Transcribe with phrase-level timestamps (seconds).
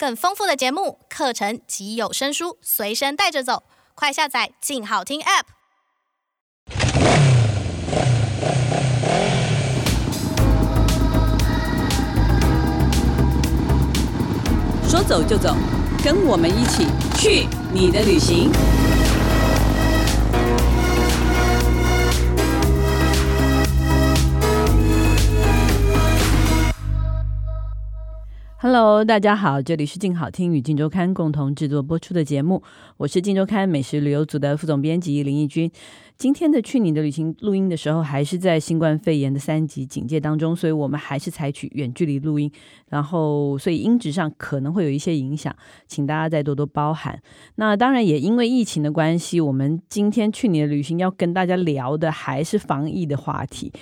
[0.00, 3.64] 更丰富的节目、课程及有声书随身带着走，
[3.94, 5.44] 快下载“静好听 ”App。
[14.88, 15.54] 说走就走，
[16.02, 16.86] 跟我们一起
[17.18, 18.50] 去你的旅行。
[28.62, 32.62] Hello，大家好，这里是静好听与静周刊共同制作播出的节目，
[32.98, 35.72] 我是静周刊美食旅游组的副总编辑林义君。
[36.18, 42.52] 今天的去你的旅行录音的时候，还是在新冠肺炎的三级警戒当中，所以我们还是采取远距离录音，
[42.90, 45.56] 然后所以音质上可能会有一些影响，
[45.88, 47.18] 请大家再多多包涵。
[47.54, 53.72] 那当然也因为疫情的关系，我们今天去你的旅行要跟大家聊的还是防疫的话题。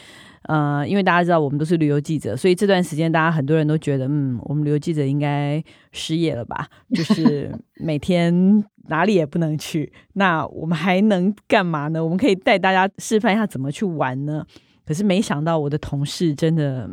[0.49, 5.63] 呃，因为大家知道我们都是旅游记者，所以这段时间大家很多人都觉得，嗯，我们旅游记者应该
[5.93, 6.67] 失业了吧？
[6.95, 12.03] 就是 每天哪里也不能去，那我们还能干嘛呢？
[12.03, 14.43] 我们可以带大家示范一下怎么去玩呢？
[14.87, 16.89] 可是没想到我的同事真的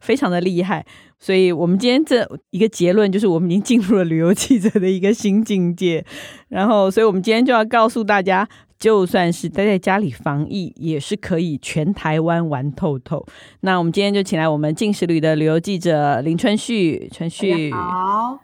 [0.00, 0.84] 非常的厉害，
[1.20, 6.04] 所以我们今天这一个结论就是，我们已经进入了旅游记者的一个新境界。
[6.48, 8.48] 然后，所以我们今天就要告诉大家。
[8.78, 13.24] 就算是待在家里防疫，也是可以全台湾玩透透。
[13.60, 18.38] 那我们今天就请来我们进食旅的旅游记者林春旭，春旭好，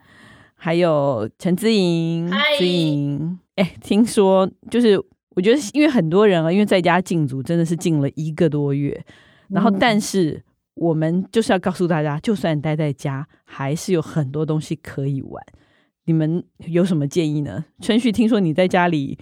[0.55, 3.39] 还有陈姿莹，姿莹。
[3.57, 4.99] 哎，听说就是
[5.37, 9.05] 我觉得，因为很多人啊，因为在家禁足，真的是禁了一个多月。
[9.49, 10.43] 然后，但是
[10.75, 15.45] 我们就是要告诉大家，就算待在家，还是有很多东西可以玩。
[16.07, 17.67] 你们有什么建议呢？
[17.83, 19.19] 春旭，听说你在家里。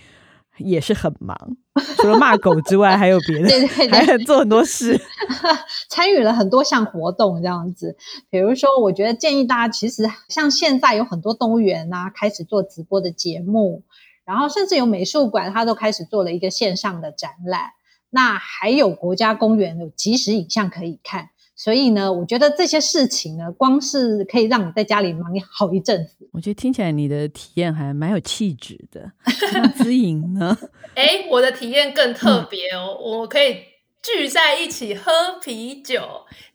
[0.60, 1.36] 也是很忙，
[1.96, 5.00] 除了骂狗之外，还有别的，对对对， 还做很多事，
[5.90, 7.96] 参与了很多项活动这样子。
[8.30, 13.82] 比如说，我觉得建议大家，其实像现在有很多动物园啊，开始做直播的节目，
[14.24, 17.70] 然后甚至有美术馆，它都开始做了一个线上的展览。
[18.10, 21.30] 那还有国家公园有即时影像可以看。
[21.62, 26.26] 所以呢，我觉得这些事情呢，光是可以让你在家里忙好一阵子。
[26.32, 29.12] 我觉得听起来你的体验还蛮有气质的。
[29.52, 30.56] 那姿莹呢？
[30.96, 33.58] 哎，我的体验更特别哦，嗯、我可以
[34.02, 35.12] 聚在一起喝
[35.44, 36.00] 啤酒，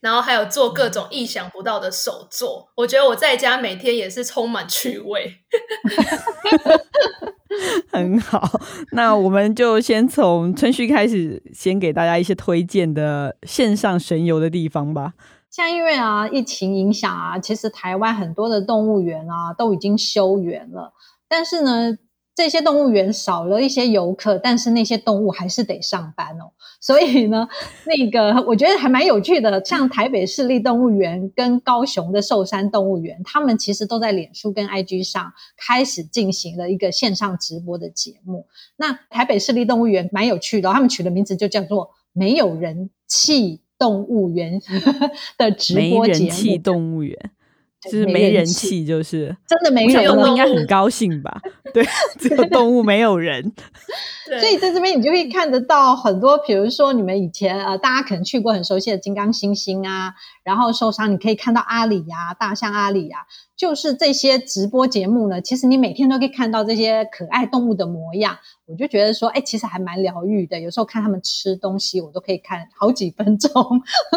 [0.01, 2.69] 然后还有做各种意想不到的手作。
[2.75, 5.35] 我觉得我在家每天也是充满趣味。
[7.91, 8.59] 很好，
[8.91, 15.13] 那我们就先从春旭开始，先给大家一些推荐的线上神游的地方吧。
[15.49, 20.93] 像因为啊，疫情影响啊，其实台湾很多的动物园啊都已经休园了，
[21.27, 21.97] 但是呢。
[22.35, 26.51] 这些动物园少了一些游客，但是那些动物还是得上班哦。
[26.81, 27.47] 所以呢，
[27.85, 38.45] 那个我觉得还蛮有趣的，像台北市立动物园跟高雄的寿山动物园，他们其实都在脸书跟 IG 上开始进行了一个线上直播的节目。
[38.75, 44.61] 那台北市立动物园蛮有趣的，他们取的名字就叫做“没有人气动物园”
[45.39, 46.01] 的直播节目。
[46.01, 47.31] 没人气动物园。
[47.85, 51.41] 就是没人气，就是真的没人气，动物应该很高兴吧？
[51.73, 51.83] 对，
[52.17, 53.51] 只 有动物没有人。
[54.39, 60.13] 所以在这边你就可以看得到很多，比如说你们以前呃，大家可能去过很熟悉的金刚猩猩啊，
[60.43, 63.21] 然后受伤你可以看到阿里呀、啊，大象阿里呀、啊，
[63.55, 68.35] 就是这些直播节目呢，其实你每天都可以看到这些可爱动物的模样，
[68.65, 70.59] 我就觉得说，哎，其实还蛮疗愈的。
[70.59, 73.51] 有时候看他们吃东西，我都可以看好几分钟，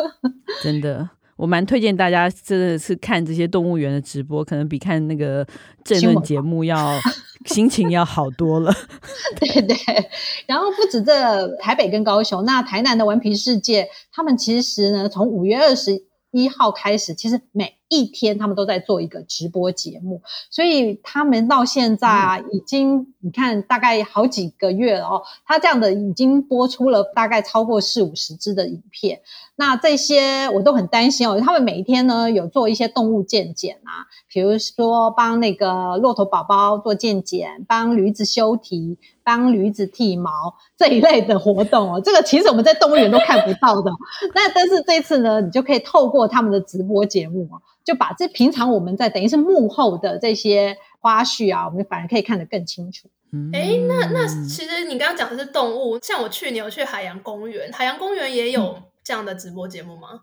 [0.62, 1.10] 真的。
[1.38, 5.46] 我蛮推荐大家真的是看这些动物园的直播，可能比看那个
[5.84, 6.98] 政论节目要
[7.46, 8.74] 心情要好多了。
[9.38, 9.76] 对对，
[10.46, 29.20] 然后不止这台北跟高雄，那台南的顽皮世界，他们其实呢，从五月二十一号开始，其实每一天他们都在做一个直播节目，所以他们到现在啊，已经你看大概好几个月了哦，他这样的已经播出了大概超过四五十支的影片。
[29.56, 40.30] 那这些我都很担心哦，他们每一天呢有做一些动物健检啊，比如说帮那个骆驼宝宝做健检，帮驴子修蹄，帮驴子剃毛
[40.76, 42.00] 这一类的活动哦。
[42.00, 43.90] 这个其实我们在动物园都看不到的，
[44.34, 47.58] 那但是这次呢，你就可以透过他们的直播节目啊，
[47.88, 53.08] 就把这平常我们在等于是幕后的这些花絮啊，我们反而可以看得更清楚。
[53.52, 58.62] 哎，那那其实你刚刚讲的是动物，像我去年有去海洋公园，海洋公园也有。
[58.72, 60.20] 嗯这样的直播节目吗？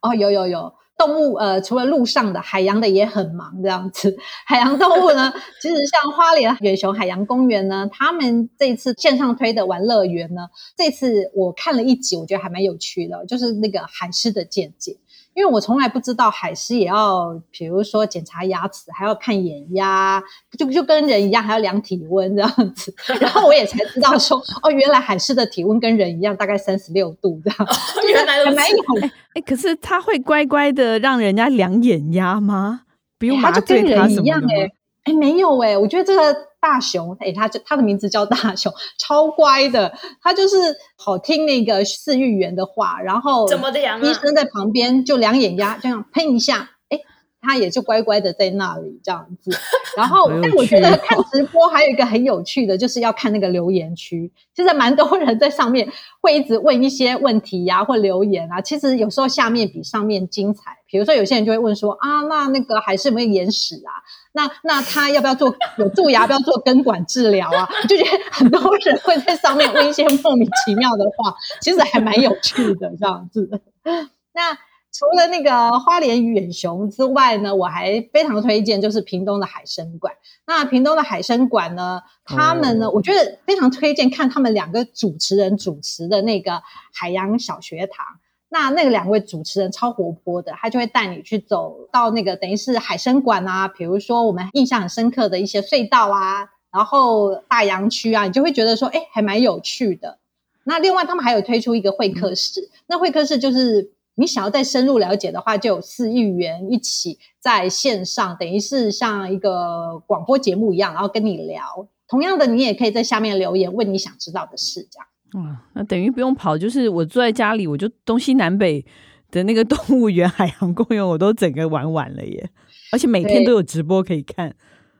[0.00, 4.16] 哦，有有有，动物呃，除了陆上的，海洋的也很忙这样子。
[4.46, 14.98] 海洋动物呢，其实像花莲远雄海洋公园呢，他们这次线上推的玩乐园呢，这次我看了一集，我觉得还蛮有趣的，就是那个海狮的见解。
[15.38, 20.20] 因为我从来不知道海狮也要，比如说检查牙齿，还要看眼压，
[20.58, 22.92] 就就跟人一样，还要量体温这样子。
[23.20, 27.56] 然后我也才知道说，哦，原来海狮的体温跟人一样，大概三十六度这样。
[27.60, 27.72] 哦、
[28.08, 28.76] 原来还蛮有。
[29.04, 32.80] 哎、欸，可是他会乖乖的让人家量眼压吗？
[33.16, 34.72] 不用麻醉他，就跟人一样哎、欸。
[35.04, 39.92] 哎，没有哎、欸，我觉得这个大熊，哎，它就它的名字叫大熊，超乖的，
[40.22, 40.56] 它就是
[40.96, 44.04] 好听那个饲育员的话，然后怎么量啊？
[44.04, 46.70] 医生在旁边就两眼压，这样喷一下。
[46.88, 46.98] 哎
[47.40, 49.52] 他也就乖乖的在那里这样子，
[49.96, 54.30] 然后， 但我觉得 看直播还有一个很有趣的，就是要看那个留言区。
[54.52, 55.88] 其实蛮多人在上面
[56.20, 58.60] 会一直问一些问题呀、啊，或留言啊。
[58.60, 60.78] 其实有时候下面比上面精彩。
[60.88, 63.92] 比如说有些人就会问说啊，那那个还是有没有眼屎啊？
[64.38, 66.20] 那那他要不要做有蛀牙？
[66.20, 67.68] 要不要做根管治疗啊？
[67.88, 73.60] 就觉得很多人会在上面问一些莫名其妙的话，其实还蛮有趣的这样子。
[74.32, 74.56] 那。
[74.90, 80.14] 除了那个花莲远雄之外呢，我还非常推荐就是屏东的海参馆。
[80.46, 86.62] 那屏东的海参馆呢，他们呢，哦、我觉得非常推荐看他们两个主持人主持的那个
[86.92, 88.04] 海洋小学堂。
[88.48, 100.18] 那那个两位主持人超活泼的，他就会带你去走到那个等于是海生馆啊，比如说我们印象很深刻的一些隧道啊，然后大洋区啊，你就会觉得说，哎，还蛮有趣的。
[100.64, 103.92] 那另外他们还有推出一个会客室，那会客室就是。
[104.20, 111.86] 你想要再深入了解的话，就有四亿元一起在线上，等于是像一个广播节目一样，然后跟你聊。
[112.08, 115.06] 同样的，你也可以在下面留言问你想知道的事，这样。
[115.34, 118.84] 哇，那等于不用跑，就是我坐在家里，我就东西南北
[119.30, 122.50] 的那个动物园、 海洋公园，我都整个玩完了耶！
[122.92, 124.54] 而且每天都有直播可以看。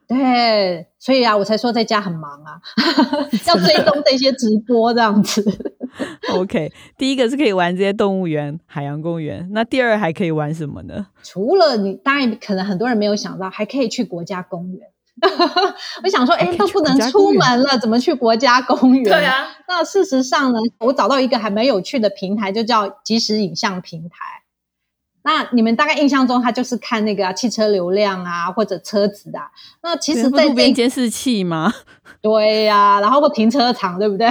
[0.07, 2.59] 对，所以啊，我才说在家很忙啊，
[3.47, 5.43] 要追踪这些直播这样子。
[6.33, 11.07] OK，第一个是可以玩这些动物园、海洋公园，那第二还可以玩什么呢？
[11.23, 14.89] 除了你，当然可能很多人没有想到，还可以去国家公园。
[16.03, 19.03] 我想说，哎，都不能出门了，怎么去国家公园？
[19.03, 19.47] 对啊。
[19.67, 24.43] 那事实上呢，我找到一个还蛮有趣的平台，就叫即时影像平台。
[25.21, 29.51] 那你们大概印象中，它就是看那个、啊、汽车流量啊，或者车子啊。
[29.83, 31.73] 那其实路边监视器吗？
[32.21, 34.29] 对呀、啊，然后或停车场，对不对？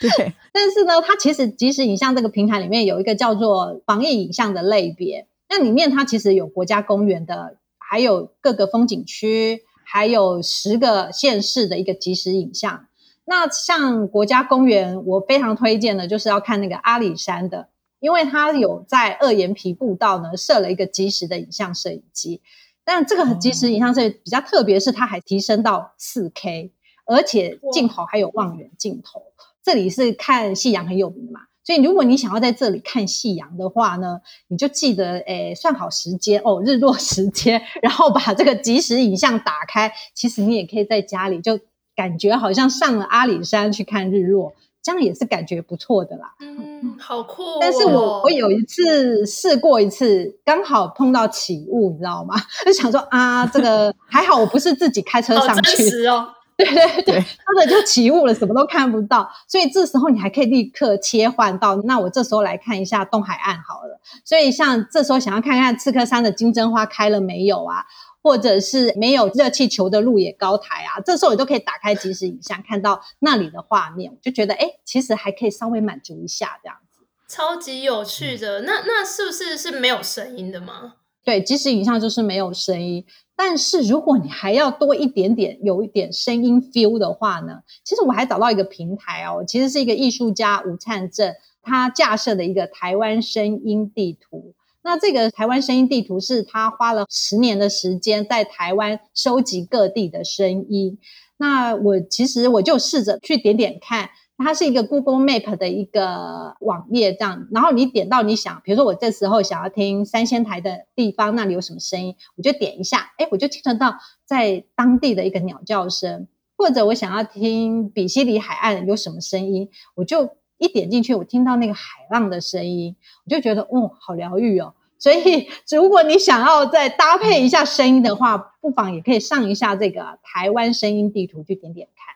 [0.00, 0.32] 对。
[0.52, 5.26] 但是呢，它其实即时影像这个平台里面有一个叫做防疫影像的类别。
[5.50, 9.62] 那里面它其实有国家公园的，还有各个风景区，
[9.94, 12.88] 还有十个县市的一个即时影像。
[13.24, 17.68] 那像国家公园，我非常推荐的就是要看那个阿里山的。
[18.00, 22.42] 因为它有在二岩皮步道呢设了一个即时的影像摄影机，
[22.84, 26.72] 但这个即时影像摄影比较特别，是它还提升到四 K，
[27.06, 29.22] 而且镜头还有望远镜头。
[29.62, 39.92] 这里是看夕阳很有名的嘛，所以如果你想要在这里看夕阳的话呢，你就记得诶算好时间哦，日落时间，然后把这个即时影像打开。
[40.14, 41.58] 其实你也可以在家里就
[41.96, 44.54] 感觉好像上了阿里山去看日落。
[44.82, 47.58] 这样也是感觉不错的啦，嗯，好酷哦。
[47.58, 52.34] 但是我我有一次试过一次，刚好碰到起雾，你知道吗？
[52.66, 59.28] 就想说啊，这个还好，我不是自己开车上去，哦，哦对对对，真的就起雾了，什么都看不到。
[59.48, 64.00] 所以这时候你还可以立刻切换到，那我这时候来看一下东海岸好了。
[64.24, 67.84] 所以像这时候想要看看刺客山的金针花开了没有啊？
[68.22, 78.62] 或者是没有热气球的鹿野高台啊，这时候你都可以打开即时影像，看到那里的画面，我就觉得哎，其实还可以稍微满足一下这样子，超级有趣的。
[78.62, 80.94] 那那是不是是没有声音的吗？
[81.22, 83.04] 对，即时影像就是没有声音。
[83.36, 94.54] 但是如果你还要多一点点，有一点声音 feel 的话呢，其实我还找到一个平台哦，其实是一个艺术家吴灿正他架设的一个台湾声音地图。
[94.82, 100.98] 那这个台湾声音地图是他花了十年的时间在台湾收集各地的声音。
[101.38, 107.46] 那我其实我就试着去点点看，它是一个 Google Map 的一个网页这样。
[107.52, 116.26] 然后你点到你想，比如说我这时候想要听三仙台的地方，那里有什么声音，我就点一下，诶，我就听得到在当地的一个鸟叫声，
[116.56, 120.30] 或者我想要听比西里海岸有什么声音，我就。
[120.56, 124.72] 一点进去，我听到那个海浪的声音，我就觉得，哦，好疗愈哦。
[125.00, 132.13] 所以，如果你想要再搭配一下声音的话，不妨也可以上一下这个台湾声音地图去点点看。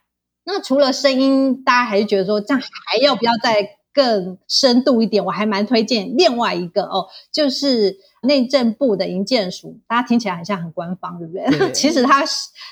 [0.48, 5.24] 那除了声音，大家还是觉得说这样还要不要再更深度一点？
[5.24, 7.98] 我还蛮推荐另外一个哦，就是。
[8.20, 11.56] 内政部的营建署，大家听起来很像很官方，对不对？
[11.56, 12.24] 对 其实它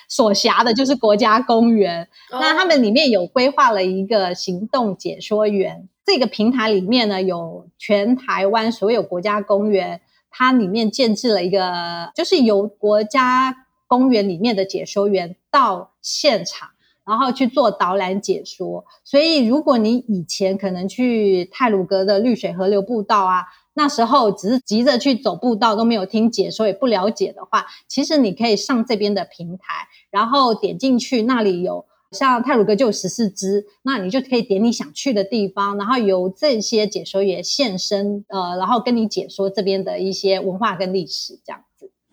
[0.08, 2.02] 所辖的就是国家公园。
[2.32, 13.54] 哦、那他们里面有规划了一个行动解说员，这个平台里面呢，有全台湾所有国家公园它里面建置了一个，就是由国家
[13.86, 16.70] 公园里面的解说员到现场，
[17.06, 18.84] 然后去做导览解说。
[19.04, 23.44] 所以，如果你以前可能去太鲁阁的绿水河流步道啊，
[23.74, 31.86] 那时候只是急着去走步道，都没有听解说，也不了解的话，其实你可以上这边的平台，然后点进去，那里有。
[32.12, 41.62] 像泰鲁阁就有十四支，那你就可以点你想去的地方，然后由这些解说员现身，呃，然后跟你解说这边的一些文化跟历史，这样。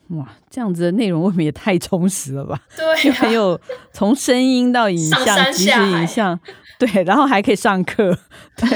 [0.09, 2.59] 哇，这样子的内容未免也太充实了吧？
[2.75, 3.59] 对、啊，还有
[3.91, 6.39] 从声音到影像，即时影像，
[6.77, 8.17] 对，然后还可以上课，
[8.57, 8.67] 对，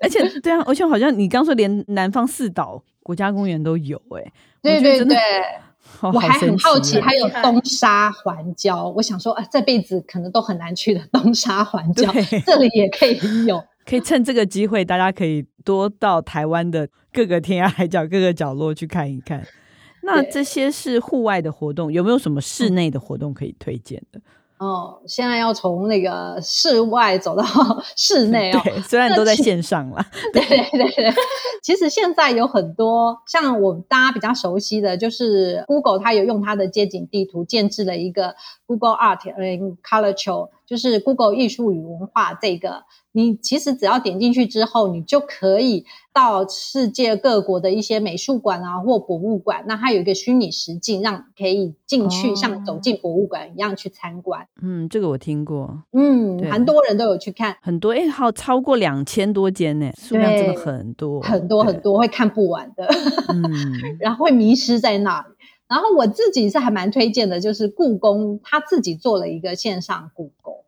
[0.00, 5.16] 而且对啊，而且好像你刚说连南方四岛国家公园都有、欸，哎，对对对。
[6.00, 19.46] 我还很好奇，还有东沙环礁，我想说啊，这辈子可能都很难去的东沙环礁，这里也可以有，可以趁这个机会，大家可以多到台湾的各个天涯海角、各个角落去看一看。
[20.04, 24.20] 那这些是户外的活动，有没有什么室内的活动可以推荐的？
[24.58, 27.44] 哦，现在要从那个室外走到
[27.96, 28.60] 室内哦。
[28.62, 30.06] 对，虽然都在线上了。
[30.32, 31.12] 对对对对，
[31.62, 40.48] 其实现在有很多像我们大家比较熟悉的，就是 Google，它有用它的街景地图建置了一个 Google Art and Culture。
[40.66, 49.64] 就是 Google 艺术与文化这个，你其实只要点进去之后，你就可以到世界各国的一些美术馆啊或博物馆。
[49.66, 54.46] 那它有一个虚拟实境，让可以进去，哦、像走进博物馆一样去参观。
[54.62, 55.82] 嗯，这个我听过。
[55.92, 62.86] 嗯，很多人都有去看，很多哎，好超过两千多间呢，数量真的很多，很多很多会看不完的。
[63.28, 63.42] 嗯，
[64.00, 65.33] 然后会迷失在那里。
[65.68, 70.64] 然后我自己是还蛮推荐的，就是故宫他自己做了一个线上故宫。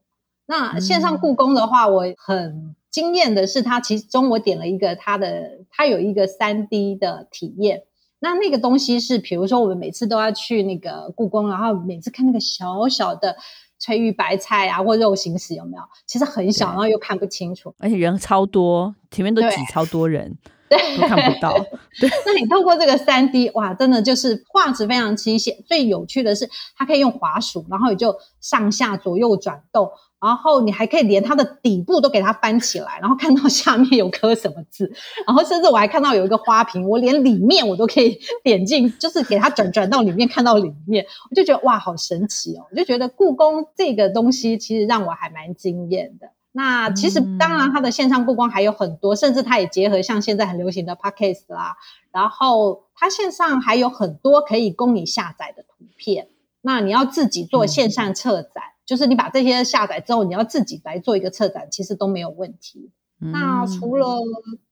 [0.47, 7.83] 那线上故宫的话，我很惊艳的是，它其中我点了一个它的，它有一个三 D 的体验。
[8.21, 13.37] 那那个东西是，比如说我们每次都要去那个故宫，然后每次看那个小小的
[13.79, 15.83] 翠玉白菜啊，或肉形石有没有？
[16.07, 20.39] 其实很小，然后又看不清楚，而且人超多，前面都挤超多人。
[20.69, 21.53] 对，都看不到。
[22.01, 25.65] 对，那你透过这个三 D，哇，真的就是画质非常清晰。
[25.67, 34.93] 最有趣的是，它可以用滑鼠，然后你就上下左右转动，然后你还可以连它的底部都给它翻起来，然后看到下面有刻什么字，
[35.27, 42.67] 然后甚至我还看到有一个花瓶，我连里面我都可以点进，就是给它转转到里面看到里面，我就觉得哇，好神奇哦！
[42.71, 46.29] 我就觉得故宫这个东西其实让我还蛮惊艳的。
[46.57, 51.77] 那其实当然，它的线上故宫还有很多，甚至它也结合像现在很流行的 Podcast 啦，
[52.11, 56.29] 然后它线上还有很多可以供你下载的图片。
[56.63, 62.91] 那你要自己做线上策展，嗯、就是你把这些下载之后，你要自己来做一个策展，其实都没有问题。
[63.21, 64.17] 嗯、那除了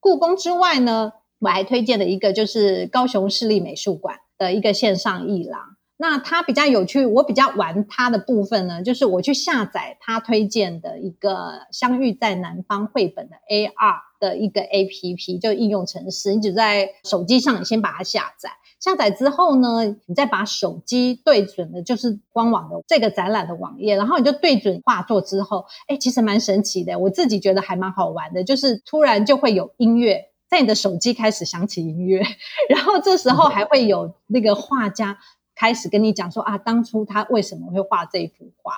[0.00, 5.76] 故宫之外呢，我还推荐了一个就是高雄市立美术馆的一个线上艺廊。
[6.06, 11.30] 那它比较有趣，我比较玩它的部分呢，就是我去下载它推荐的一个
[11.72, 16.34] 《相遇在南方》绘本的 AR 的一个 APP，就应用程式。
[16.34, 30.20] 你只在手机上，你先把它下载，下载之后呢，你再把手机对准的就是官网的这个展览的网页，然后你就对准画作之后，哎，其实蛮神奇的，我自己觉得还蛮好玩的，就是突然就会有音乐
[30.50, 32.22] 在你的手机开始响起音乐，
[32.68, 35.16] 然后这时候还会有那个画家。
[35.54, 38.74] 开始跟你讲说啊，当初他为什么会画这幅画？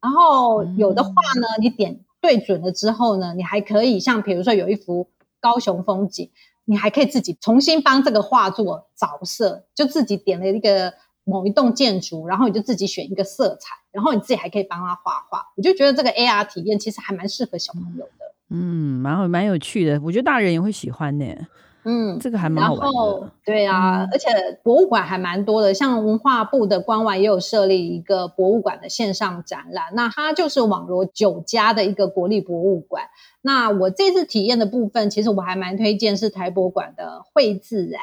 [0.00, 5.08] 然后有的画呢，你点对准了之后呢，你还可以像比如说有一幅
[5.40, 6.30] 高雄风景，
[6.64, 10.94] 你还可以自己重新帮这个画作着色，就自己点了一个
[11.24, 15.46] 某一栋建筑，然后你就自己选一个色彩，然后你自己还可以帮他画画。
[15.56, 21.26] 我就觉得这个 AR 体验其实还蛮适合小朋友的，嗯，蛮好，蛮有趣的，我觉得大人也会喜欢呢。
[21.84, 22.84] 嗯，这个还蛮好玩的。
[22.84, 24.28] 然后，对啊，嗯、而且
[24.62, 29.86] 博物馆还蛮多的，像文化部的官网也有设立一个博物馆的线上展览。
[29.94, 33.04] 那它就是网罗九家的一个国立博物馆。
[33.40, 38.00] 那我这次体验的部分，其实我还蛮推荐是台博馆的绘自然。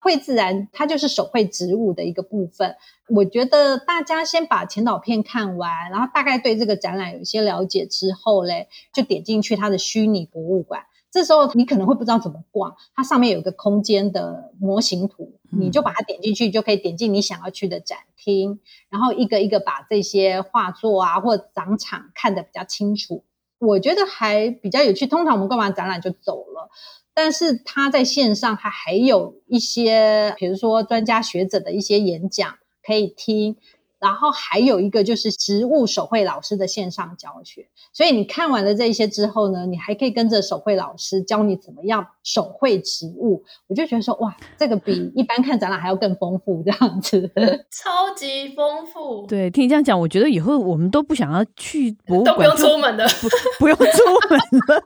[0.00, 2.76] 绘自然它就是手绘植物的一个部分。
[3.08, 10.84] 我觉得大家先把前导片看完，然后大概对这个展览有一些了解之后嘞，就点进去它的虚拟博物馆。
[11.18, 23.24] 这时候你可能会不知道怎么逛，它上面有个空间的模型图，你就把它点进去，就可以点进你想要去的展厅，然后一个一个把这些画作啊或展场看得比较清楚。
[23.58, 25.08] 我觉得还比较有趣。
[25.08, 26.70] 通常我们逛完展览就走了，
[27.12, 33.56] 但是它在线上，它还有一些，比如说专家学者的一些演讲可以听。
[34.00, 37.68] 然后还有一个就是植物手绘老师的线上教学。
[37.92, 43.42] 所以你看完了这些之后呢，你还可以跟着手绘老师教你怎么样手绘植物。
[43.66, 47.30] 我就觉得说，哇，这个比一般看展览还要更丰富，这样子，
[47.70, 49.26] 超级丰富。
[49.26, 53.28] 对，听你这样讲，我觉得以后我们都不想要去博物馆，都不用出门的，不，
[53.60, 53.84] 不用出
[54.30, 54.38] 门
[54.68, 54.82] 了。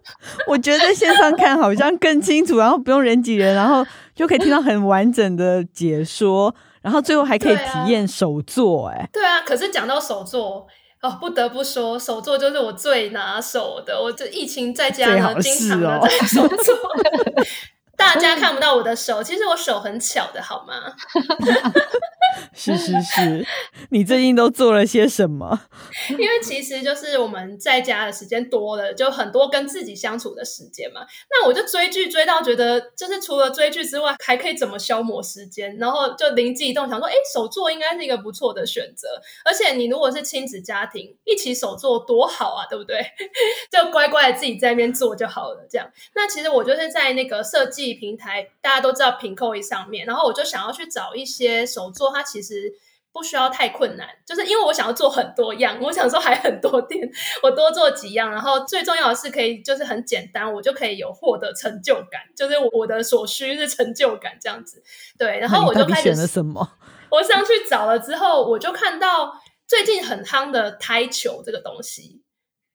[0.47, 8.89] 我觉得线上看好像更清楚，然后不用人挤人，然后就可以听到很完整的解说，然后最后还可以体验手作。
[8.89, 10.67] 哎，对啊，可是讲到手作。
[11.03, 14.01] 哦，不得不说，手作就是我最拿手的。
[14.01, 16.77] 我这疫情在家呢，经常的在手作。
[17.97, 20.75] 大家看不到我的手，其实我手很巧的，好吗？
[22.55, 23.47] 是是是，
[23.91, 25.63] 你最近都做了些什么？
[26.11, 31.03] 因为其实就是我们在家的时间多了，就很多跟自己相处的时间嘛。
[31.31, 35.77] 那我就追剧追到觉得，就是除了追剧之外，还可以怎么消磨时间？
[35.77, 39.09] 然后就灵机一动，想说，哎，手作应该是一个不错的选择。
[39.45, 42.99] 而且你如果是亲子家庭一起手作，多好啊，对不对？
[43.71, 45.67] 就乖乖的自己在那边做就好了。
[45.71, 52.73] 这样，那其实我就是在那个设计平台，大家都知道 Pinkoi 上面，然后我就想要去找一些手作，它其实
[53.13, 57.07] 不需要太困难，就是因为我想要做很多样，我想说还很多店，
[57.43, 64.83] 我多做几样，然后最重要的是可以就是很简单，我就可以有获得成就感，就是我的所需是成就感这样子。
[65.19, 66.67] 对，然后我就开始选了什么？
[67.11, 72.23] 我上去找了之后，我就看到最近很夯的台球这个东西。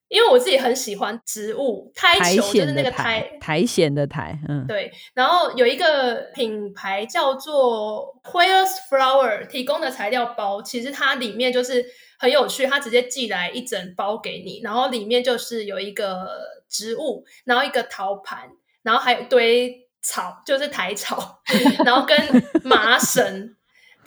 [0.10, 4.92] 因为我自己很喜欢植物，苔球就是那个苔，苔藓的苔，嗯，对。
[5.14, 11.86] 然后有一个品牌叫做 Quails Flower 提供的材料包，其实它里面就是
[12.18, 16.30] 很有趣，它直接寄来一整包给你，然后里面就是有一个
[16.70, 18.50] 植物，然后一个陶盘，
[18.84, 21.42] 然后还有一堆草，就是苔草，
[21.84, 22.18] 然后跟
[22.64, 23.57] 麻绳。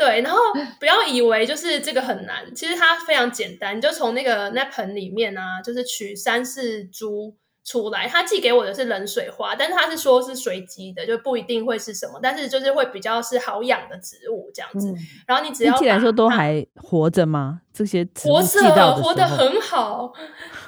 [0.01, 0.39] 对，然后
[0.79, 8.09] 不要以为就是这个很难，其实它非常简单，你就从那个那盆里面啊，就是取三四株出来。
[8.09, 14.91] 他寄给我的是冷水花，但是他是说是随机的，就不一定会是什么，但是就是会比较是好养的植物这样子。
[14.91, 17.61] 嗯、然后你只要寄来说都还活着吗？
[17.75, 20.11] 这些植物活着，活得很好，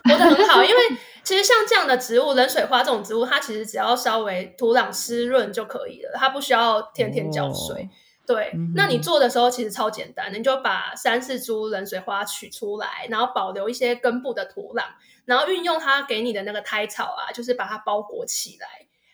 [0.05, 0.63] 活得很好。
[0.63, 0.83] 因为
[1.25, 7.85] 其实像这样的植物，冷水花这种植物，它其实只要稍微土壤湿润就可以了，它不需要天天浇水。
[7.85, 7.89] 哦
[8.35, 14.85] 对，嗯、那你做的时候其实超简单，你就把三四株冷水花取出来，然后保留一些根部的土壤，
[15.25, 18.67] 然后运用它给你的那个胎草啊，就是把它包裹起来，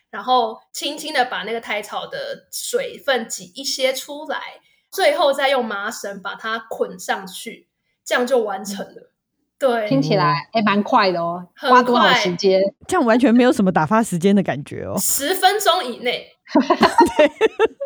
[0.09, 7.67] 然后轻轻的把那个胎草的水分挤一些出来，最后再用麻绳把它捆上去，
[8.05, 9.01] 这样就完成了。
[9.01, 9.11] 嗯、
[9.59, 12.61] 对，听起来还蛮快的哦，花多少时间？
[12.87, 16.35] 这样完全没有什么打发时间的感觉哦，十分钟以内。
[17.17, 17.31] 对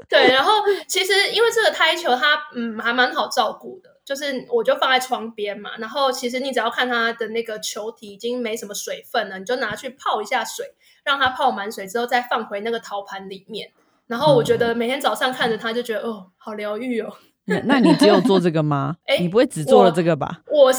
[0.10, 0.52] 对，然后
[0.88, 10.66] 其实因为这个胎球它嗯还蛮好照顾的，就是我就放在窗边嘛，然后其实你只要看它的那个球体已经没什么水分了，你就拿去泡一下水，
[11.04, 13.72] 让它泡满水之后再放回那个陶盘里面，
[14.08, 17.14] 然后我觉得每天早上看着它就觉得哦好疗愈哦。
[17.46, 18.96] 那那你只有做这个吗？
[19.06, 20.42] 哎，你不会只做了这个吧？
[20.48, 20.74] 我，我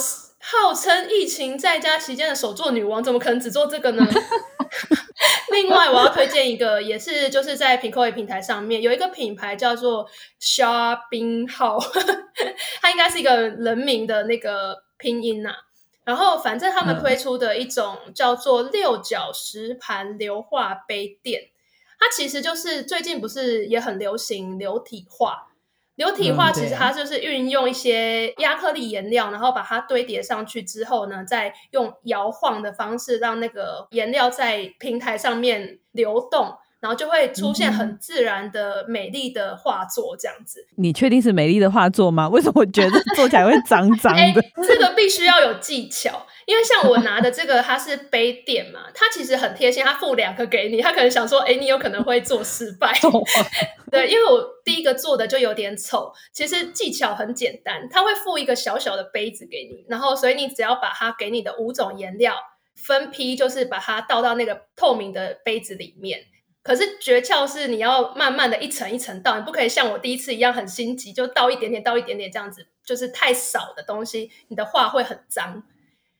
[0.46, 4.06] 号称疫情在家期间的手作女王，怎么可能只做这个呢？
[5.50, 10.06] 另外，我要推荐一个，也是就是在 Pinkoi 平台上面有一个品牌叫做
[10.38, 11.82] Sha Bin Hao，
[12.82, 15.56] 它应该是一个人名的那个拼音呐、啊。
[16.04, 21.40] 然后，反正他们推出的一种叫做六角石盘流化杯垫，
[21.98, 25.53] 它其实就是最近不是也很流行流体画。
[25.96, 36.52] 流体画其实它就是运用一些亚克力颜料，然后把它堆叠上去之后呢，再用摇晃的方式让那个颜料在平台上面流动，
[36.84, 40.66] 然后就会出现很自然的美丽的画作这样子。
[40.76, 42.28] 你确定是美丽的画作吗？
[42.28, 44.20] 为什么我觉得做起来会脏脏的？
[44.20, 44.34] 欸，
[44.68, 46.26] 这个必须要有技巧。
[46.44, 52.92] 因为像我拿的这个，它是杯垫嘛，它其实很贴心，它附两个给你，它可能想说，哎，你有可能会做失败。
[53.90, 62.34] 对，因为我第一个做的就有点丑，其实技巧很简单，它会附一个小小的杯子给你，然后所以你只要把它给你的五种颜料
[62.74, 66.20] 分批，就是把它倒到那个透明的杯子里面。
[66.64, 75.62] 可是诀窍是你要慢慢的一层一层倒，你不可以像我第一次一样很心急，就倒一点点，倒一点点这样子，就是太少的东西，你的画会很脏。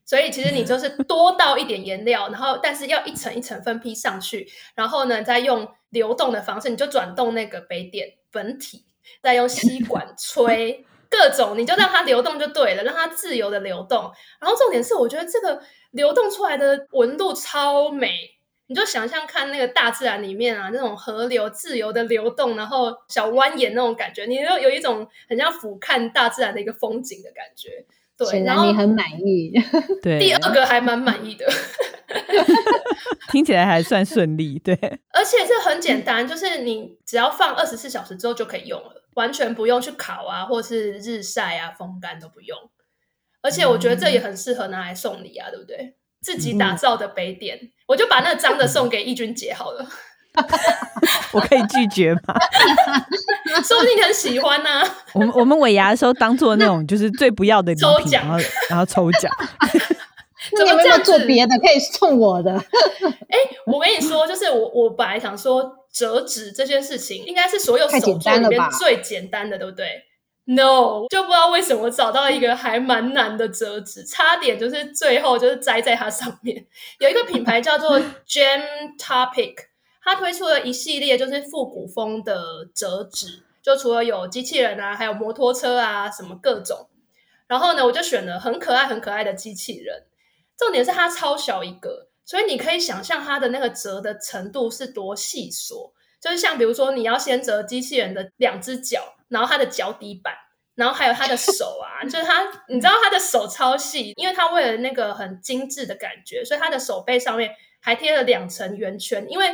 [0.07, 8.85] 所以其实你就是多倒一点颜料，然后但是要一层一层分批上去，然后呢，再用流动的方式，你就转动那个杯垫本体，
[9.23, 14.13] 再用吸管吹各种，你就让它流动就对了，让它自由的流动。
[14.39, 18.34] 然后重点是，我觉得这个流动出来的纹路超美，
[18.67, 27.85] 你就想象看那个大自然里面啊，那种河流自由的流动，然后小蜿蜒那种感觉，你就有一种很像俯瞰大自然的一个风景的感觉。
[28.17, 29.53] 对，然后你很满意。
[30.01, 31.45] 对，第二个还蛮满意的，
[33.33, 34.57] 听起来还算顺利。
[34.61, 34.73] 对，
[35.13, 42.57] 而且这很简单，就是你只要放二十四小时之后就可以用了，完全不用去烤啊，或是日晒啊、风干都不用。
[43.43, 45.97] 而且我觉得这也很适合拿来送礼啊，对不对？
[46.25, 49.87] 自己打造的杯垫，嗯、我就把那个脏的送给翊君姐好了。
[51.31, 52.35] 我可以拒绝吗？
[53.63, 54.97] 说不定你很喜欢呢、啊。
[55.13, 58.39] 我们我们尾牙的时候当做那种 就是最不要的礼品，然后
[58.71, 59.31] 然后抽奖。
[60.53, 62.53] 那你有没有做别的可以送我的？
[62.53, 69.87] 哎、欸，我跟你说，就是我我本来想说折纸这件事情，应该是所有手作里面最简单的，对不对
[70.47, 76.67] ？No，就不知道为什么找到一个还蛮难的折纸，差点就是最后就是栽在它上面。
[76.99, 79.55] 有一个品牌叫做 Gem Topic，
[80.03, 86.89] 它推出了一系列就是复古风的折纸，就除了有机器人啊，还有摩托车啊，什么各种。
[87.47, 90.05] 然后呢，我就选了很可爱很可爱的机器人，
[90.59, 95.93] 重点是它超小一个，所以你可以想象它的那个折的程度是多细琐。
[96.21, 100.33] 就是像比如说，你要先折机器人的两只脚，然后他的脚底板，
[100.77, 109.47] 然后还有他的手啊， 就是他，你知道他的手超细，因为他为了那个很精致的感觉，所以他的手背上面还贴了两层圆圈，因为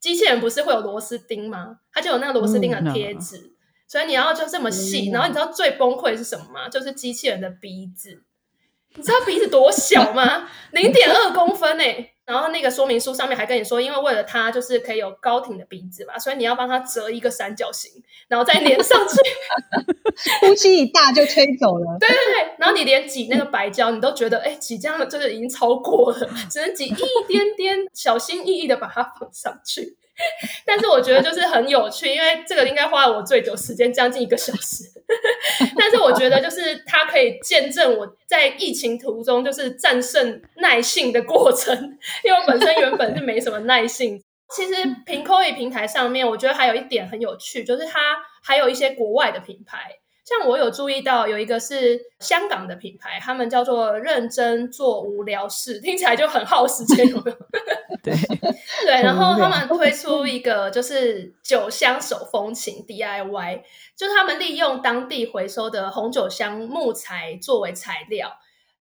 [0.00, 1.80] 机器人不是会有螺丝钉吗？
[1.92, 3.50] 它就有那个螺丝钉的贴纸，嗯、
[3.86, 5.10] 所以你要就这么细。
[5.10, 6.68] 然后你知道最崩溃是什么吗？
[6.68, 8.22] 就是机器人的鼻子，
[8.94, 10.48] 你知道鼻子多小吗？
[10.72, 17.90] 零点二公分诶、欸然后那个说明书上面还跟你说，因为为了它就是可以有高挺的鼻子嘛，所以你要帮它折一个三角形，
[18.26, 19.14] 然后再粘上去。
[20.44, 21.96] 呼吸一大就吹走了。
[22.00, 26.94] 对对对，然后你连挤那个白胶，你都觉得哎，挤这样就是已经超过了，只能挤一
[27.28, 29.96] 点点，小心翼翼的把它放上去。
[30.64, 34.84] 但是我觉得就是很有趣，因为这个应该花了我最久时间，将近一个小时。
[35.78, 41.74] 但是我觉得就是它可以见证我在疫情途中就是战胜耐性的过程，
[42.24, 44.20] 因为我本身原本是没什么耐性。
[44.54, 44.74] 其实
[45.04, 49.90] Pinkoi 平台上面，我觉得还有一点很有趣，就是它还有一些国外的品牌。
[50.26, 57.36] 像我有注意到有一个是香港的品牌，他们叫做认真做无聊事，听起来就很耗时间，有没有？
[58.02, 58.12] 对
[58.84, 63.62] 对，然后他们推出一个就是酒香手风琴 DIY，
[63.96, 68.32] 就是他们利用当地回收的红酒香木材作为材料，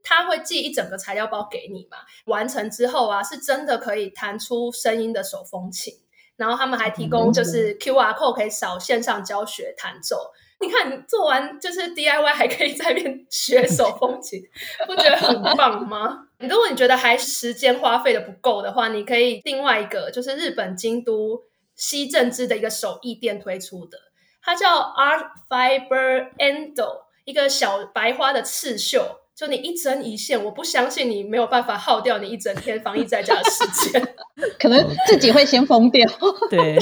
[0.03, 5.93] 他会寄一整个材料包给你嘛，完成之后啊，是真的可以弹出声音的手风琴，
[6.37, 10.33] 然后他们还提供就是 QR code 可以扫线上教学弹奏。
[10.65, 14.41] 你看，你做完就是 DIY，还可以在那边学手风琴，
[14.87, 16.27] 不觉得很棒吗？
[16.39, 21.43] 如果你觉得还时间花费的不够的话，你可以另外一个，就是日本京都
[21.75, 23.99] 西正之的一个手艺店推出的，
[24.43, 34.15] 它叫 Art Fiber Endo，一个小白花的刺绣，就你一针一线，我不相信你没有办法耗掉你一整天防疫在家的时间，
[34.59, 36.09] 可能自己会先疯掉。
[36.51, 36.79] 对。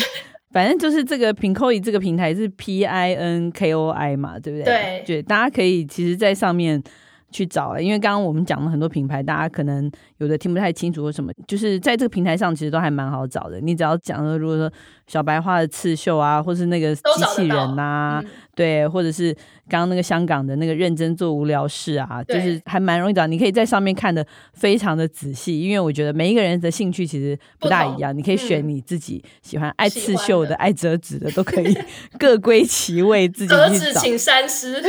[0.53, 4.65] 反正就是这个 Pinkoi 这个平台是 P I N K O I 嘛，对不对？
[4.65, 6.83] 对，对，大家可以其实，在上面
[7.31, 13.59] 去找了，因为刚刚我们讲了很多品牌，大家可能有的听不太清楚或什么，就是在这个平台上其实都还蛮好找的。
[13.61, 14.71] 你只要讲了，如果说
[15.07, 17.03] 小白花的刺绣啊，或是那个机
[17.35, 18.23] 器人啊，
[18.55, 19.37] 对，或者是。
[19.69, 23.27] 刚刚那个香港的那个认真做无聊事啊，就是还蛮容易找。
[23.27, 28.15] 你可以在上面看的非常的仔细，因为我觉得每一个人的兴趣其实不大一样。
[28.15, 31.75] 你可以选你自己喜欢，爱刺绣的、爱折纸的 都可以，
[32.19, 33.55] 各归其位，自己
[33.99, 34.83] 请三思，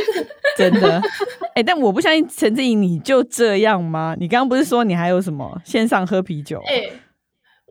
[0.58, 1.00] 真的。
[1.54, 4.18] 哎、欸，但我不相信陈志颖你就这样吗？
[4.20, 6.60] 你刚刚不是说你还有什么线上喝啤酒？
[6.68, 6.94] 哎、欸。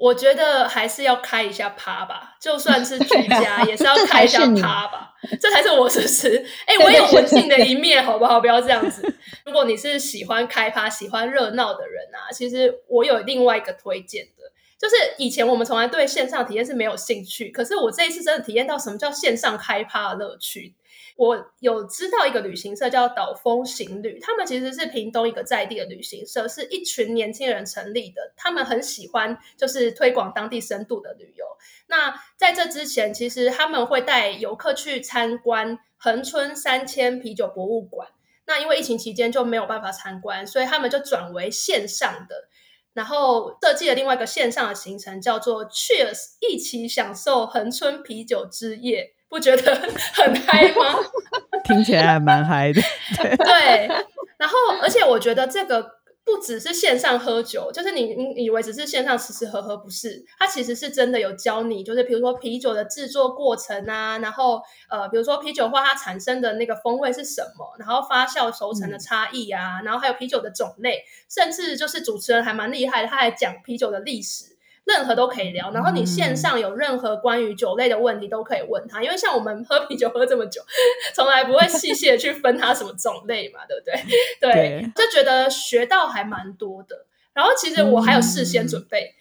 [0.03, 6.45] 我觉得还是要开一下趴吧，就算是居家， 也是要开一下趴吧，这才是我实施。
[6.67, 8.41] 哎、欸，我有文静的一面，好不好？
[8.43, 9.01] 不要这样子。
[9.47, 14.43] 如果你是喜欢开趴、喜欢热闹的人啊，其实我有另外一个推荐的，
[14.77, 20.75] 就是以前我们从来对线上体验是没有兴趣，可是我这一次真的体验到什么叫线上开趴的乐趣。
[21.17, 28.33] 我有知道一个旅行社叫岛风行旅，他们其实是屏东一个在地的旅行社，是一群年轻人成立的。
[28.37, 31.45] 他们很喜欢就是推广当地深度的旅游。
[31.87, 38.09] 那在这之前，其实他们会带游客去参观恒春三千啤酒博物馆。
[38.47, 42.49] 那因为疫情期间就没有办法参观，所以他们就转为线上的，
[42.95, 49.13] 然后设计了另外一个线上的行程，叫做 Cheers，一起享受恒春啤酒之夜。
[49.33, 50.99] 不觉得很嗨吗？
[51.65, 52.83] 听起来还蛮嗨的。
[53.17, 53.89] 对，
[54.37, 55.83] 然后而且我觉得这个
[56.23, 74.52] 不只是线上喝酒，就是你你以为只是线上吃吃喝喝，不是，它其实是真的有教你，就是比如说啤酒的制作过程啊，然后呃，比如说啤酒花它产生的那个风味是什么，然后发酵熟成的差异啊，嗯、然后还有啤酒的种类，甚至就是主持人还蛮厉害的，他还讲啤酒的历史。
[74.85, 80.61] 任何都可以聊，然后你线上有任何关于酒类的问题都可以问他，嗯、因为像我们喝啤酒喝这么久，
[81.15, 83.95] 从来不会细细的去分它什么种类嘛，对不对？
[84.41, 87.07] 对，对就觉得学到还蛮多的。
[87.33, 89.17] 然后其实我还有事先准备，嗯、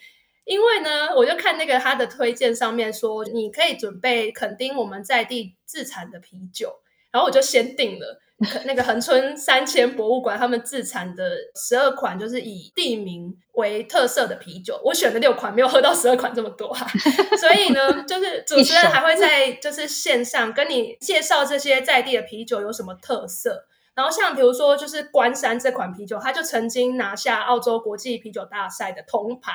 [0.46, 6.80] 因为呢，我就看那个他的推荐上面说，你可以准备垦丁我们在地自产的啤酒，
[7.12, 8.20] 然后我就先订了。
[8.66, 14.80] 那个恒春三千博物馆，他们自产的十二款，就是以地名为特色的啤酒。
[14.84, 16.92] 我选了六款，没有喝到十二款这么多哈、啊。
[17.38, 23.66] 所以呢，就是 主持人还会在就是线上跟你介绍这些在地的啤酒有什么特色。
[23.94, 29.54] 然后像比如说，就是关山这款啤酒，它就曾经拿下澳洲国际啤酒大赛的铜牌。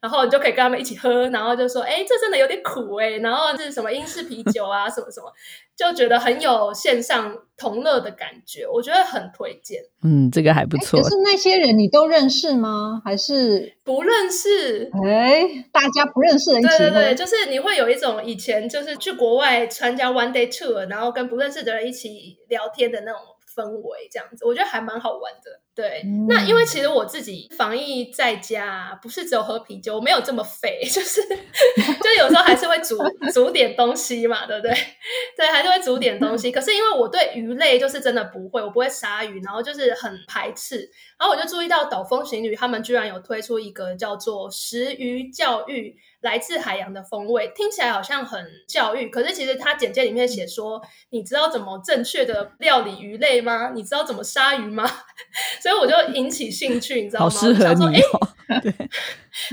[0.00, 5.30] 然后你就可以跟他们一起喝，然后就说：“哎，这真的有点苦哎。”然后是什么英式啤酒啊， 什么什么，
[5.76, 9.82] 就觉得很有线上同乐的感觉，我觉得很推荐。
[10.02, 10.98] 嗯，这个还不错。
[11.00, 13.02] 可是那些人你都认识吗？
[13.04, 14.90] 还是不认识？
[15.06, 16.68] 哎，大家不认识的一起。
[16.68, 23.20] 对对对，就是你会有一种以前就是去国外参加 one day tour，然后跟不认识的人一起聊天的那种
[23.54, 25.59] 氛围，这样子，我觉得还蛮好玩的。
[25.80, 32.98] 对，嗯、那因为其实我自己防疫在家，不是只有喝啤酒，我没有这么肥， 就是就有时候还是会煮
[33.32, 34.72] 煮点东西嘛，对不对？
[35.36, 36.52] 对，还是会煮点东西。
[36.52, 40.90] 可是因为我对鱼类就是真的不会，我不会杀鱼，然后就是很排斥。
[41.18, 45.96] 然后我就注意到岛风行旅他们居然有推出一个叫做食鱼教育。
[46.20, 53.72] 来自海洋的风味，听起来好像很教育，可是其实它简介里面写说，你知道怎么正确的料理鱼类吗？
[53.74, 54.84] 你知道怎么杀鱼吗？
[55.62, 57.30] 所以我就引起兴趣，你知道吗？
[57.30, 58.28] 好适合你哦。
[58.48, 58.74] 欸、 对，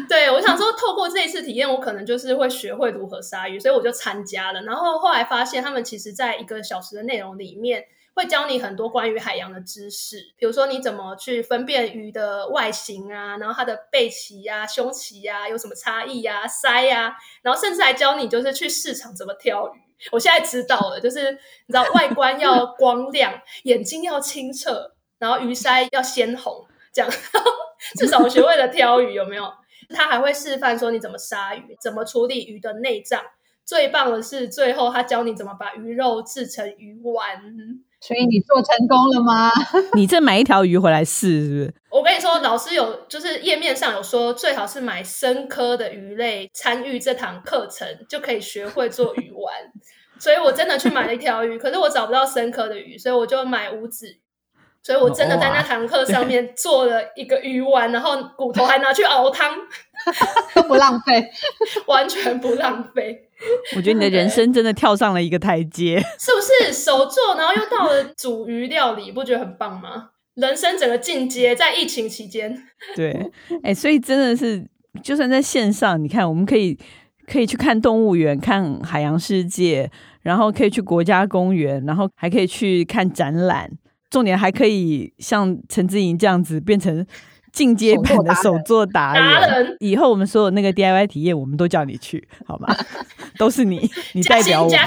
[0.09, 4.61] 对，我想说，透过这一次体验，我可能就是会学会如何杀鱼，所以我就参加了。
[4.63, 7.85] 然后后来发现，他们其实在一个小时的内容里面。
[8.17, 19.77] 会教你很多关于海洋的知识，比如说你怎么去分辨鱼的外形啊，然后它的背鳍呀、啊、胸鳍呀、啊、有什么差异呀、啊、鳃呀、啊，然后甚至还教你就是去市场怎么挑鱼。
[20.11, 27.11] 我现在知道了，就是你知道外观要光亮，眼睛要清澈，然后鱼鳃要鲜红，这样
[27.99, 29.53] 至少我学会了挑鱼，有没有？
[29.89, 33.23] 他还会示范说你怎么杀鱼，怎么处理鱼的内脏。
[33.63, 37.39] 最棒的是最后他教你怎么把鱼肉制成鱼丸。
[38.07, 39.51] 所以你做成功了吗？
[39.93, 41.73] 你这买一条鱼回来试是不是？
[41.89, 49.53] 我跟你说，老师有就是页面上有说，最好是买生科的鱼类参与这堂课程，就可以学会做鱼丸。
[50.19, 54.21] 所以我真的去买了一条鱼， 可是我找不到生科的鱼，所以我就买五指鱼。
[54.83, 59.53] 所以我真的在那堂课上面做了一个鱼丸，然后骨头还拿去熬汤，
[60.55, 61.29] 都 不浪费，
[61.87, 63.29] 完全不浪费。
[63.75, 66.73] 我觉得你的人生真的跳上了一个台阶， 是不是？
[66.73, 70.09] 手做，然后又到了煮鱼料理，不觉得很棒吗？
[70.35, 72.55] 人生整个进阶，在疫情期间。
[72.95, 73.11] 对，
[73.63, 74.65] 哎、欸，所以真的是，
[75.03, 76.77] 就算在线上，你看，我们可以
[77.25, 79.89] 可以去看动物园，看海洋世界，
[80.21, 83.69] 然后可以去国家公园，然后还可以去看展览，
[84.09, 87.05] 重点还可以像陈志颖这样子变成。
[87.57, 92.67] 进阶版的手作达人，以后我们所有那个 DIY 体验，我们都叫你去，好吗？
[93.39, 94.79] 都是你，你代表我们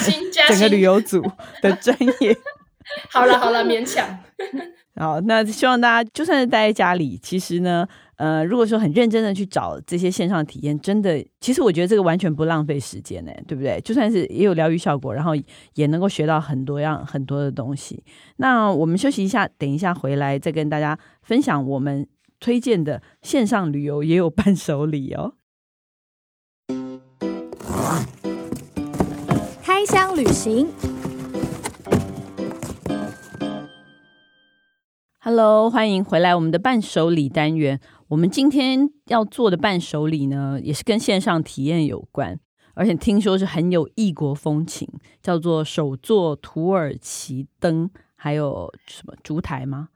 [0.48, 1.20] 整个旅游组
[1.62, 2.36] 的专业。
[3.10, 4.06] 好了好了，勉强。
[4.94, 7.84] 好，那希望大家就算是待在家里，其实呢，
[8.16, 13.80] 呃，如果说很认真的去找这些线上体验，真的，其实我觉得这个完全不浪费时间呢，对不对？
[13.80, 15.32] 就算是也有疗愈效果，然后
[15.74, 18.04] 也能够学到很多样很多的东西。
[18.36, 22.06] 那我们休息一下，等一下回来再跟大家分享我们。
[22.40, 25.34] 推荐的线上旅游也有伴手礼哦。
[29.62, 30.68] 开箱旅行
[35.20, 37.78] ，Hello，欢迎回来我们的伴手礼单元。
[38.08, 42.40] 我们今天要做的伴手礼呢，也是跟线上体验有关，
[42.74, 44.88] 而且听说是很有异国风情，
[45.22, 49.90] 叫做手作土耳其灯，还有什么烛台吗？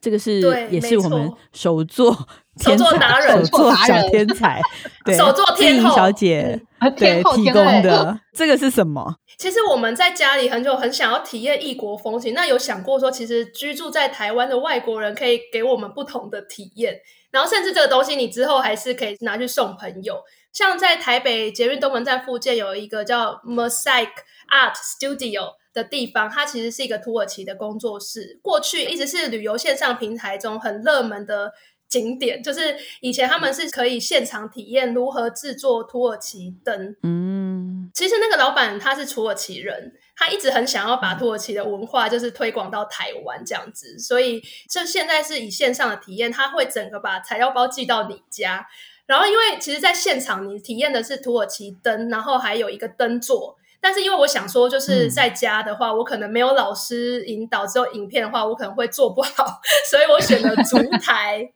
[0.00, 2.16] 这个是也是我们手作
[2.60, 4.60] 手作达人、手作小天才、
[5.04, 6.60] 对手作天后小姐
[6.96, 8.18] 对提供的。
[8.32, 9.16] 这个是什么？
[9.38, 16.98] 其实我们在家里很久很想要体验异国风情，那有想过说，其实居住在台湾的外国人可以给我们不同的体验，
[17.30, 20.16] 然后甚至这个东西你之后还是可以拿去送朋友。
[20.52, 24.10] 像在台北捷运东门站附近有一个叫 Mosaic
[24.48, 25.60] Art Studio。
[25.72, 28.40] 的地方，它其实是一个土耳其的工作室。
[28.42, 31.52] 过去一直是旅游线上平台中很热门的
[31.88, 36.96] 景点，就是以前他们是可以现场体验如何制作土耳其灯。
[37.04, 48.66] 嗯，其实那个老板他是土耳其人，他一直很想要把土耳其的文化就是推广到台湾这样子，所以就现在是以线上的体验，他会整个把材料包寄到你家。
[49.10, 53.56] 然后因为其实在现场你体验的是土耳其灯，然后还有一个灯座。
[53.80, 61.50] 但是因为我想说，就是在家的话，嗯、我可能没有老师引导，只有影片的话，我可能会做不好， 所以我选了烛台。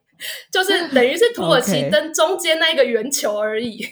[0.49, 3.85] 就是等于是土耳其灯中间那一个圆球而已.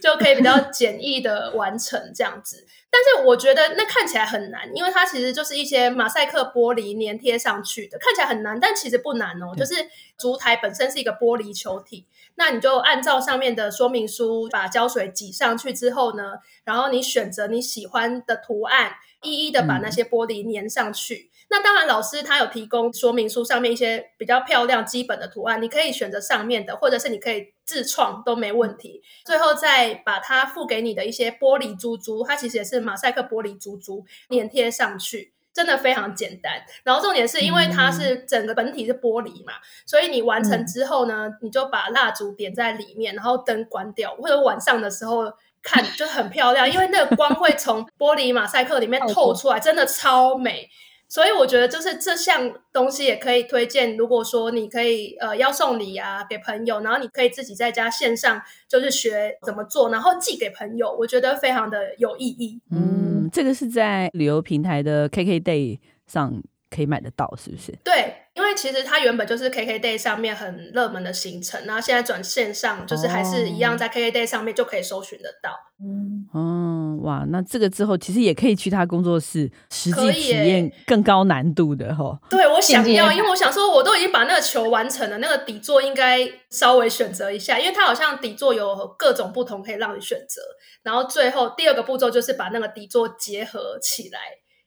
[0.00, 2.66] 就可以比较简易的完成这样子。
[2.90, 9.54] 但是我觉得那看起来很难，因为它其实就是一些马赛克玻璃粘贴上去的，看起来很难，但其实不难哦。
[9.56, 9.74] 就是
[10.18, 12.04] 烛台本身是一个玻璃球体，
[12.36, 18.92] 那你就按照上面的说明书把胶水挤上去之后呢，然后你选择你喜欢的图案，
[19.22, 21.28] 一一的把那些玻璃粘上去。
[21.28, 29.02] 嗯那当然，老师他有提供说明书上面一些比较漂亮基本的图案，你可以选择上面的，或者是你可以自创都没问题。
[29.26, 36.52] 最后再把它付给你的一些玻璃珠珠，它其实也是马赛克玻璃珠珠粘贴上去，真的非常简单。
[36.84, 39.54] 然后重点是因为它是整个本体是玻璃嘛，
[39.86, 50.68] 所以你完成之后呢，你就把蜡烛点在里面，然后灯关掉，或者晚上的时候看就很漂亮，因为那个光会从玻璃马赛克里面 透出来，真的超美。
[51.12, 53.98] 所以我觉得，就是这项东西也可以推荐。
[53.98, 62.58] 如果说你可以呃要送礼啊给朋友，然后你可以自己在家线上就是学怎么做，然后寄给朋友，我觉得非常的有意义。
[62.70, 67.74] 嗯，这个是在旅游平台的 KKday 上可以买得到，是不是？
[67.84, 68.14] 对。
[68.54, 75.50] 其实它原本就是 KKday 上面很热门的行程，然后现在转线上，就是还是一样在 KKday 上面就可以搜寻得到。
[75.84, 82.18] 嗯，嗯，哇，那这个之后其实也可以去他工作室实际体验更高难度的哈。
[82.30, 90.40] 对，我想要，因为我想说，我都已经把那个球完成了，那个底座应该稍微选择一下，因为它好像底座有各种不同可以让你选择。
[90.84, 94.18] 然后最后第二个步骤就是把那个底座结合起来。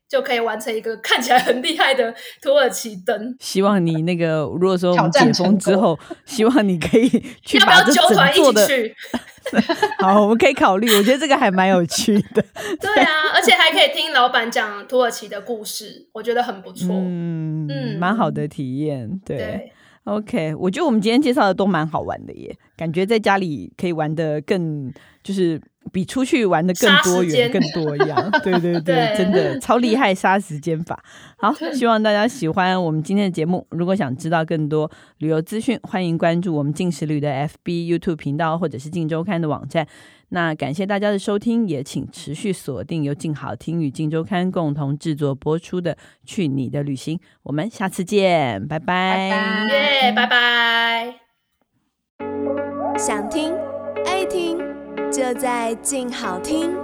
[0.08, 3.36] 就可以完成一个看起来很厉害的土耳其灯。
[3.40, 7.10] 希望你那个，如果说我们解封之后， 希望你可以
[7.44, 8.68] 去把这整座的。
[10.00, 10.88] 好，我们可以考虑。
[10.96, 12.44] 我觉得这个还蛮有趣的。
[12.82, 16.88] 对啊，而且还可以听老板讲土耳其的故事，我觉得很不错。
[16.92, 19.20] 嗯嗯，蛮好的体验。
[19.24, 19.72] 对，对
[20.06, 24.92] ，OK，我觉得我们今天介绍的都蛮好玩的耶，感觉在家里可以玩的更
[25.24, 25.62] 就是。
[25.92, 31.02] 比出去玩的更多元、更多样，对 对对，对真的超厉害，杀时间法。
[31.38, 33.66] 好，希望大家喜欢我们今天的节目。
[33.70, 37.32] 如果想知道更多旅游资讯，欢迎关注我们镜食旅的
[37.64, 39.88] FB、YouTube 频道，或者是静周刊的网站。
[40.30, 45.94] 那感谢大家的收听，也请持续锁定由静好听与静周刊共同制作播出的
[46.26, 47.18] 《去你的旅行》。
[47.44, 51.16] 我们下次见，拜拜，耶，拜拜。
[52.98, 53.54] 想听
[54.06, 54.75] 爱听。
[55.16, 56.76] 就在静好听。